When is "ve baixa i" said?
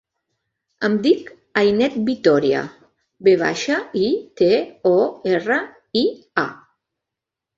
3.27-4.07